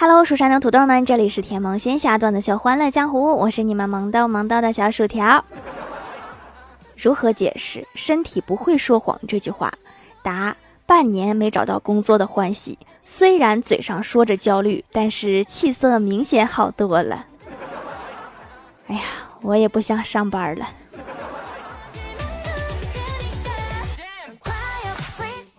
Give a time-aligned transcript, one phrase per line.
[0.00, 5.44] Hello，蜀山的土豆们，这里是甜萌仙侠段的秀欢乐江湖，我是你们萌逗萌逗的小薯条。
[6.96, 9.70] 如何解释“身体不会说谎”这句话？
[10.22, 17.26] 答：半年没找到工作的欢喜，虽然嘴上说着焦虑，但是气色明显好多了。
[18.86, 19.02] 哎呀，
[19.42, 20.66] 我也不想上班了。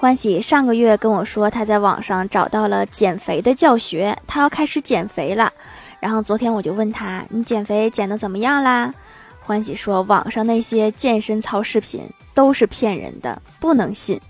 [0.00, 5.52] 欢喜上个月跟我说，他在网上找到了减肥的教学，他要开始减肥了。
[5.98, 8.94] 然后昨天我就问他：“你减肥减的怎么样啦？”
[9.42, 14.20] 欢喜说：“网上那些健身操视频都是骗人的，不能信。”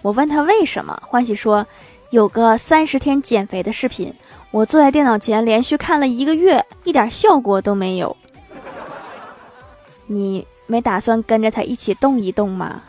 [0.00, 1.66] 我问他为什么，欢喜说
[2.08, 4.10] ：“有个三十天减肥的视频，
[4.50, 8.16] 我坐在电脑前连续看了一个月，一点效果都没有。
[10.06, 12.80] 你没打算跟着他一起动一动吗？”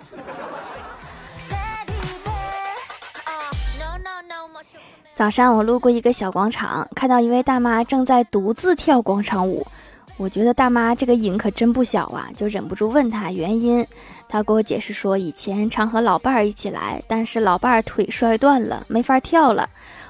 [5.20, 9.68] 早上我路过一个小广场，看到一位大妈正在独自跳广场舞。
[10.16, 13.86] 我觉得大妈这个瘾可真不小啊，就忍不住问她原因。
[14.30, 19.68] 她给我解释说，以前常和老伴儿一起来，但是老伴儿腿摔断了，没法跳了。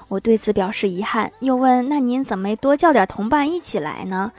[0.09, 4.31] 我对此表示遗憾，又问那您怎么没多叫点同伴一起来呢？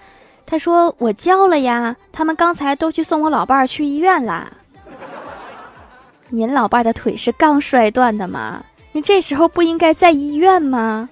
[0.47, 4.53] 她说我叫了呀，他们刚才都去送我老伴儿去医院啦。
[6.29, 8.63] 您老伴儿的腿是刚摔断的吗？
[8.93, 11.09] 你这时候不应该在医院吗？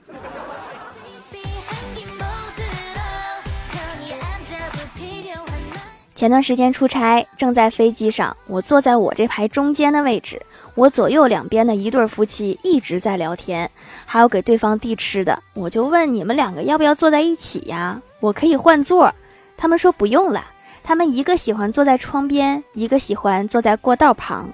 [6.15, 10.43] 前段时间出差，正在飞机上，我坐在我这排中间的位置，
[10.75, 13.71] 我左右两边的一对夫妻一直在聊天，
[14.05, 15.41] 还要给对方递吃的。
[15.55, 18.03] 我就问你们两个要不要坐在一起呀？
[18.19, 19.15] 我可以换座。
[19.57, 20.45] 他们说不用了，
[20.83, 24.53] 他们一个喜欢坐在窗边，一个喜欢坐在过道旁。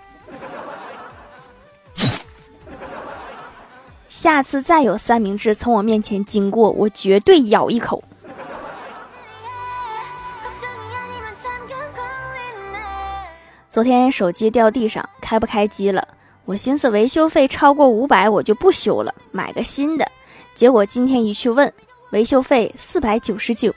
[4.24, 8.02] 下次再有三明治从我面前经过，我绝对咬一口。
[13.68, 16.08] 昨天手机掉地上，开不开机了。
[16.46, 20.10] 我寻思维修费超过五百，我就不修了，买个新的。
[20.54, 21.70] 结果今天一去问，
[22.12, 23.74] 维修费四百九十九。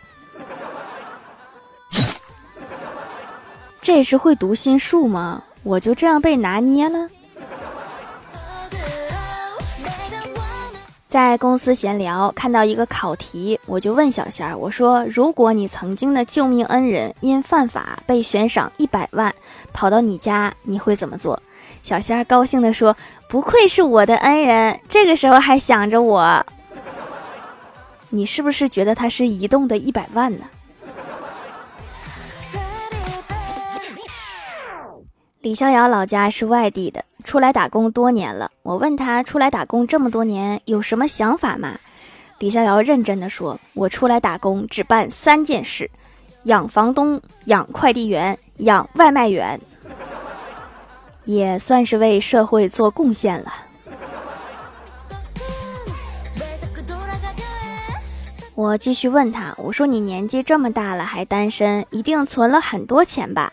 [3.81, 5.43] 这是会读心术吗？
[5.63, 7.09] 我就这样被拿捏了？
[11.07, 19.33] 在公司闲聊，看到一个考题，我就问小仙儿：“我说，如果你曾经的救命恩人因犯法被悬赏一百万，
[19.71, 21.41] 跑到你家，你会怎么做？”
[21.81, 22.93] 小仙儿高兴地说
[23.29, 26.45] ：“不愧是我的恩人，这个时候还想着我。”
[28.11, 30.43] 你是不是觉得他是移动的一百万呢？
[35.39, 37.05] 李逍遥老家是外地的。
[37.23, 41.77] 出来打工多年了，我问他出来打工这么多年有什么想法吗？
[42.39, 45.91] 李逍遥认真的说：“我出来打工只办三件事，
[46.43, 49.59] 养房东、养快递员、养外卖员，
[51.25, 53.53] 也算是为社会做贡献了。”
[58.55, 63.51] 我继续问他：“我说你年纪这么大了还单身，一定存了很多钱吧？”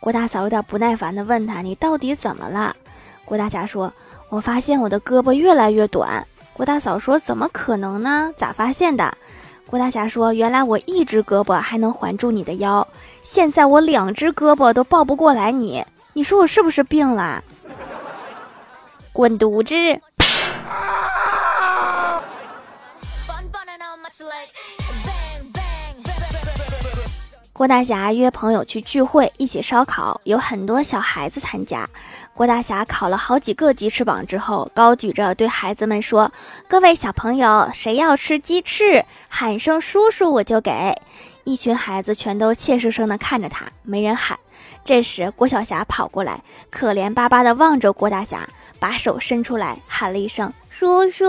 [0.00, 2.76] 郭大嫂有点不耐烦地问他：“你到底怎么了？”
[3.24, 3.90] 郭大侠说。
[4.28, 6.26] 我发现我的胳膊越来越短。
[6.52, 8.32] 郭大嫂说：“怎么可能呢？
[8.36, 9.12] 咋发现的？”
[9.68, 12.86] 郭大侠说：“原来我一只胳膊还能环住你的腰，
[13.22, 15.84] 现在我两只胳膊都抱不过来你。
[16.12, 17.42] 你说我是不是病了？”
[19.12, 19.74] 滚犊子！
[27.56, 31.88] 郭大侠约朋友去聚会，一起烧烤，有很多小孩子参加。
[32.34, 36.30] 郭大侠烤了好几个鸡翅膀之后，高举着对孩子们说
[36.68, 40.94] ：“各位小朋友，谁要吃鸡翅，喊声叔叔我就给。”
[41.44, 44.38] 一群孩子全都怯生生地看着他，没人喊。
[44.84, 48.46] 这时，郭小霞跑过来，可怜巴巴地望着郭大侠，
[48.78, 51.24] 把手伸出来，喊了一声：“叔叔。”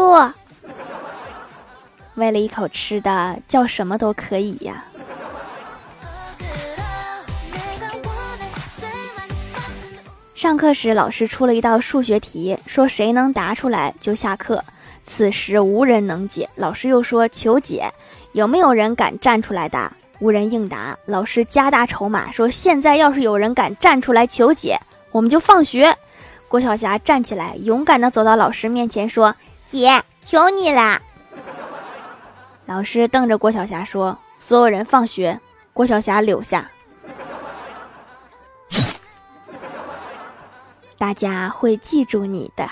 [2.15, 4.83] 为了一口吃的，叫什么都可以呀。
[10.37, 14.63] 上课时，老师出了一道数学题，说谁能答出来就下课。
[15.03, 17.91] 此时无人能解，老师又说求解，
[18.33, 19.91] 有没有人敢站出来答？
[20.19, 20.95] 无人应答。
[21.07, 24.79] 老师加大筹码说：“现在要是有人敢站出来求解，
[25.11, 25.97] 我们就放学。”
[26.47, 29.35] 郭晓霞站起来，勇敢地走到老师面前说
[29.65, 31.01] ：“姐，求你啦！”
[32.67, 35.39] 老师瞪着郭晓霞说：“所有人放学。”
[35.73, 36.69] 郭晓霞留下。
[40.97, 42.67] 大家会记住你的。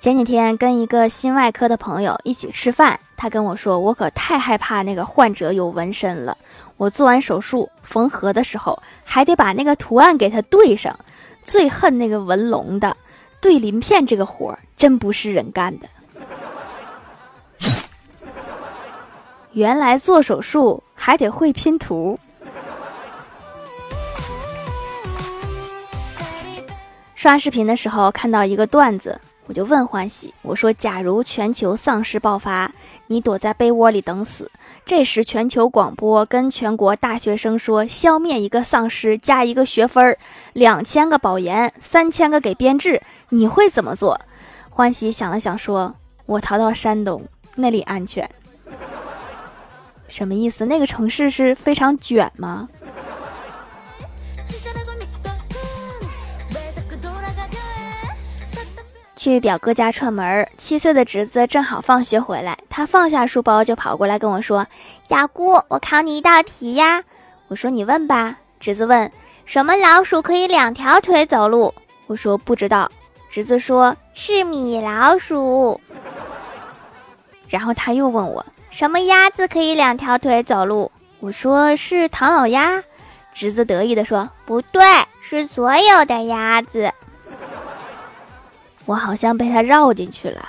[0.00, 6.36] 前几天跟一个心外科的朋友一起吃饭，他跟我说：“我可太害怕那个患者有纹身了。
[6.76, 10.96] 我做完手术缝合的时候，还得把那个图案给他对上。
[11.42, 12.96] 最恨那个纹龙的，
[13.40, 15.88] 对鳞片这个活儿真不是人干的。
[19.52, 22.18] 原来做手术还得会拼图。”
[27.26, 32.70] 刷视频的时候看到一个段子，我就问欢喜：“我说，假如全球丧尸爆发，
[33.08, 34.48] 你躲在被窝里等死，
[34.84, 40.16] 这时全球广播跟全国大学生说，消灭一个丧尸加一个学分儿，
[40.52, 44.20] 两千个保研，三千个给编制，你会怎么做？”
[44.70, 45.92] 欢喜想了想说
[46.26, 47.20] ：“我逃到山东，
[47.56, 48.30] 那里安全。”
[50.06, 50.64] 什么意思？
[50.66, 52.68] 那个城市是非常卷吗？
[59.26, 64.64] 去表哥家串门，七岁的侄子正好放学回来，他放下书包就跑过来跟我说
[65.10, 67.02] ：“雅姑，我考你一道题呀。”
[67.50, 69.10] 我说：“你问吧。”侄子问
[69.44, 71.74] ：“什么老鼠可以两条腿走路？”
[72.06, 72.88] 我说：“不知道。”
[73.28, 75.80] 侄子说：“是米老鼠。”
[77.50, 80.88] 然后他又问我：“什么鸭子可以两条腿走路？”
[81.18, 82.80] 我说：“是唐老鸭。”
[83.34, 84.80] 侄子得意地说：“不对，
[85.20, 86.92] 是所有的鸭子。”
[88.86, 90.48] 我好像被他绕进去了。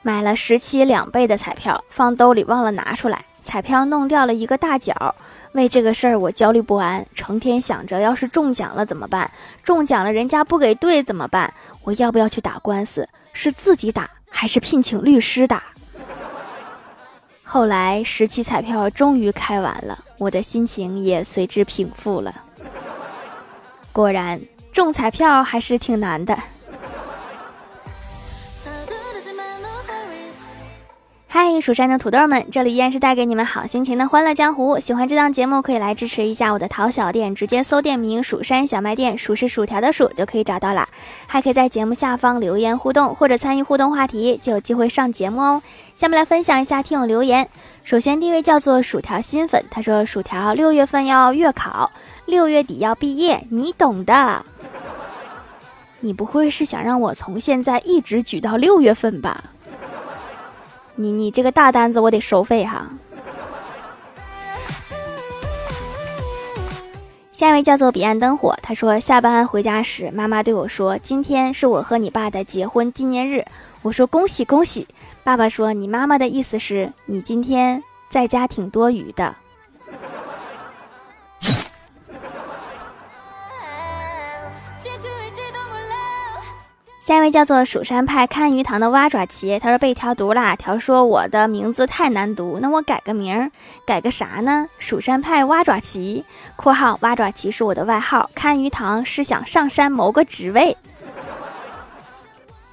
[0.00, 5.14] 买了十七两倍的彩票，放兜里忘了拿出来，彩票弄掉了一个大角。
[5.52, 9.30] 为这个事儿我焦虑不安，成天想着要是中奖了怎么办？
[9.62, 11.52] 中奖了人家不给兑怎么办？
[11.82, 13.08] 我要不要去打官司？
[13.32, 15.62] 是自己打还是聘请律师打？
[17.54, 22.34] 后来十期彩票终于开完了，我的心情也随之平复了。
[23.92, 24.40] 果然
[24.72, 26.36] 中彩票还是挺难的。
[31.36, 34.78] 嗨，蜀山的土豆们，这里依然是带给你们好心情的欢乐江湖。
[34.78, 40.88] 喜欢这档节目，可以来支持一下我的淘小店，直接搜店名“蜀山小卖店”，数是薯条的数就可以找到了。
[41.26, 45.60] 还可以在节目下方留言互动，或者参与互动话题，就有机会上节目哦。
[45.96, 47.48] 下面来分享一下听友留言。
[47.82, 51.90] 首先第一位叫做薯条新粉，他说：“薯条六月份要月考，
[52.26, 54.44] 六月底要毕业，你懂的。
[55.98, 59.42] 你不会是想让我从现在一直举到六月份吧？”
[60.96, 62.88] 你你这个大单子我得收费哈。
[67.32, 73.44] 下一位叫做彼岸灯火，他说下班回家时，妈妈对我说：“今天是我和你爸的结婚纪念日。”
[73.82, 74.86] 我说：“恭喜恭喜！”
[75.24, 79.34] 爸爸说：“你妈妈的意思是你今天在家挺多余的。”
[87.06, 93.50] 下一位叫做蜀山派看鱼塘的蛙爪旗，他说被调毒了，条说我的名字太难读，那我改个名儿，
[93.84, 94.66] 改个啥呢？
[94.78, 96.24] 蜀山派蛙爪旗
[96.56, 100.74] （括号蛙爪旗是我的外号），看鱼塘是想上山谋个职位，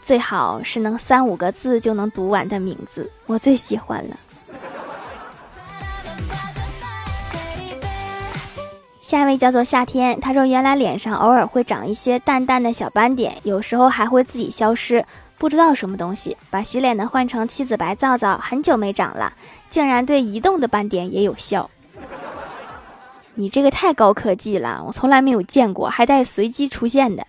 [0.01, 4.15] 最好是能三五个字就能读完的名字，我最喜欢了。
[9.12, 15.03] 下一位叫做夏天，他说原来脸上偶尔会长一些淡淡的小斑点，有时候还会自己消失，
[15.38, 16.38] 不知道什么东西。
[16.50, 19.34] 把洗脸的换成七子白皂皂，很久没长了，
[19.70, 21.70] 竟然对移动的斑点也有效。
[23.34, 27.27] 你这个太高科技了，我从来没有见过，还带随机出现的。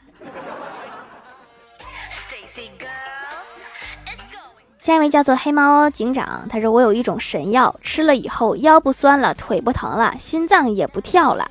[4.81, 11.51] 下一位叫做黑猫警长，他说我有一种神药，吃了以后腰不酸了，腿不疼了，心脏也不跳了。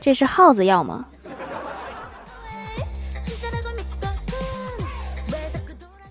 [0.00, 1.06] 这是耗子药吗？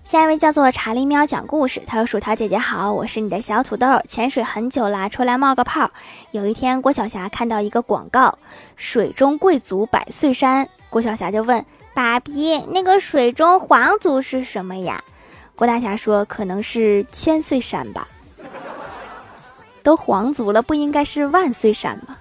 [0.04, 5.90] 下一位叫做查理喵讲故事，他说：“薯条姐姐好，我是你的小土豆，潜水很久啦，出来冒个泡。
[6.30, 8.38] 有一天，郭晓霞看到一个广告，
[8.76, 15.04] 水中贵族百岁山，郭晓霞就问爸比，那个水中皇族是什么呀？
[15.54, 18.08] 郭大侠说，可能是千岁山吧。
[19.82, 22.16] 都皇族了，不应该是万岁山吗？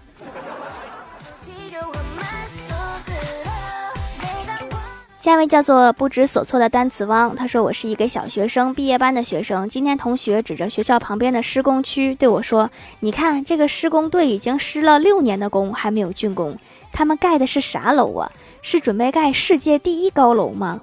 [5.20, 9.68] 下一位叫做不知所措的单词汪，他说：“我是一个小学生，毕业班的学生。
[9.68, 12.70] 今天同学指着学校旁边的施工区对我说
[13.02, 16.56] ：‘你看，这个施工队已经施了六年的工，还没有竣工。
[16.94, 18.32] 他们盖的是啥楼啊？
[18.62, 20.82] 是准备盖世界第一高楼吗？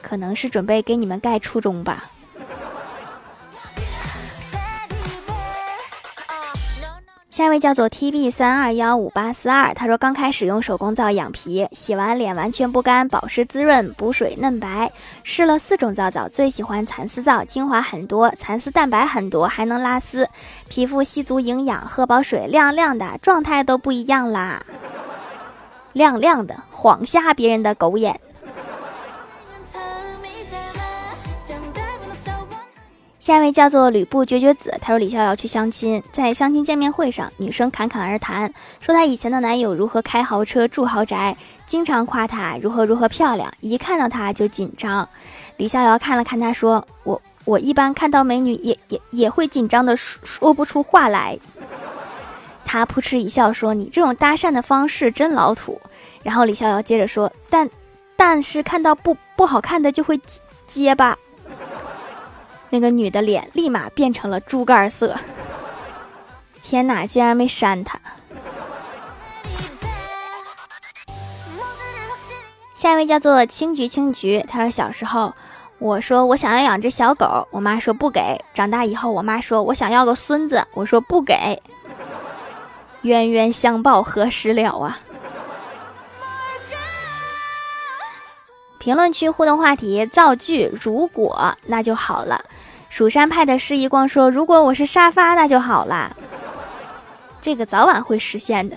[0.00, 2.10] 可能是准备给你们盖初中吧。’”
[7.40, 14.92] 下一位叫做 T B 三二幺五八四二，他说刚开始用手工皂养皮，洗完脸完全不干，保湿滋润，补水嫩白。
[15.22, 20.28] 试了四种皂皂，最喜欢蚕丝皂，精华很多，蚕丝蛋白很多，还能拉丝，
[20.68, 24.62] 皮肤吸足营养，喝饱水亮亮的，状态都不一样啦，
[25.94, 28.20] 亮亮的，晃瞎别人的狗眼。
[33.20, 38.50] 下一位叫做吕布绝绝子，他说李逍遥去相亲，在相亲见面会上，女生侃侃而谈，
[38.80, 41.36] 说她以前的男友如何开豪车住豪宅，
[41.66, 45.06] 经常夸她如何如何漂亮，一看到她就紧张。
[45.58, 51.38] 李逍遥看了看他，说：“我我一般看到美女也也也会紧张的说说不出话来。”
[52.64, 55.78] 他扑哧一笑说：“你这种搭讪的方式真老土。”
[56.24, 57.68] 然后李逍遥接着说：“但
[58.16, 60.18] 但是看到不不好看的就会
[60.66, 61.14] 结巴。”
[62.70, 65.16] 那个女的脸立马变成了猪肝色，
[66.62, 68.00] 天哪，竟然没删他！
[72.76, 75.34] 下一位叫做青桔，青桔，他说小时候，
[75.78, 78.42] 我说我想要养只小狗，我妈说不给。
[78.54, 81.60] 长大以后，我妈说我想要个孙子，我说不给。
[83.02, 84.98] 冤冤相报何时了啊？
[88.80, 92.42] 评论区互动话题造句，如果那就好了。
[92.88, 96.10] 蜀山派的施一光说：“如果我是沙发，那就好啦。”
[97.42, 98.76] 这个早晚会实现的。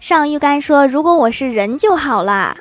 [0.00, 2.56] 上玉干说：“如果我是人就好啦。”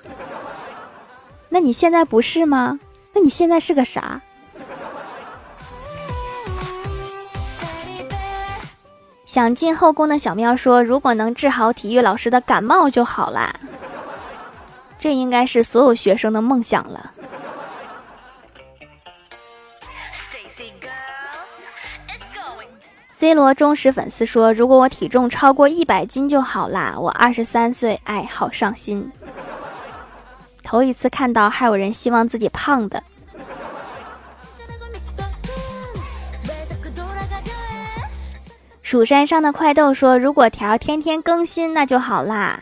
[1.47, 2.77] 那你现在不是吗？
[3.13, 4.21] 那你现在是个啥？
[9.37, 13.53] 想进后宫的小喵说：“如果能治好体育老师的感冒就好啦。”
[14.97, 17.11] 这应该是所有学生的梦想了。
[23.13, 29.11] C 罗忠实粉丝说：“如果我体重超过一百斤就好啦。”我二十三岁，哎，好伤心。
[30.63, 33.03] 头一次看到还有人希望自己胖的。
[38.87, 42.61] 蜀山上的快豆说：“如果条天天更新，那就好啦。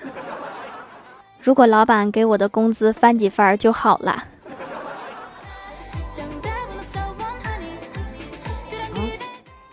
[1.39, 4.23] 如果老板给我的工资翻几番就好了。”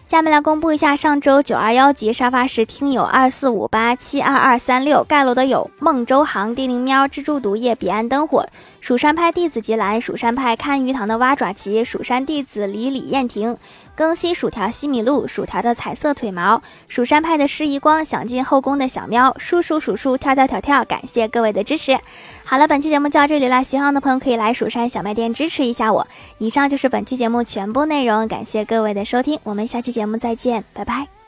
[0.04, 8.46] 下面来公布一下上周九二幺级沙发是听友二四五八七二二三六盖楼的有孟州行、地灵喵、蜘蛛毒液、彼岸灯火、
[8.78, 13.56] 蜀山派弟子吉兰、蜀山派看鱼塘的蛙爪旗、蜀山弟子李李燕婷。
[13.94, 21.98] 更新薯条西米露，薯条的彩色腿毛，蜀山派的诗怡光，想进后宫的小喵，叔叔数数跳跳跳跳，感谢各位的支持。
[22.44, 26.06] 好了，本期节目就到这里了，喜欢的朋友可以来蜀山小卖店支持一下我。
[26.38, 31.21] 以上就是本期节目全部内容，感谢各位的收听，我们下期节目再见，拜拜。